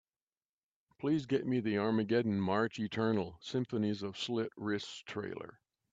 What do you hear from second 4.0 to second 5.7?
of Slit Wrists trailer.